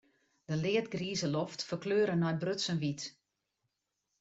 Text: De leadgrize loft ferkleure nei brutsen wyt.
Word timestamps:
De 0.49 0.55
leadgrize 0.63 1.27
loft 1.35 1.61
ferkleure 1.69 2.15
nei 2.19 2.35
brutsen 2.41 2.77
wyt. 2.83 3.01